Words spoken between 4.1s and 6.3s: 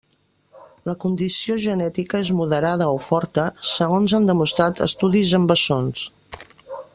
han demostrat estudis amb bessons.